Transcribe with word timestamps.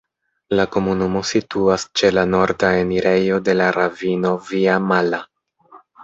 La 0.59 0.63
komunumo 0.75 1.19
situas 1.31 1.83
ĉe 1.99 2.07
la 2.17 2.23
norda 2.29 2.71
enirejo 2.77 3.37
de 3.49 3.55
la 3.59 3.67
ravino 3.75 4.31
Via-Mala. 4.47 5.21